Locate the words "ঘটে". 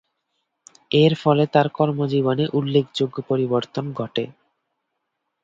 3.93-4.23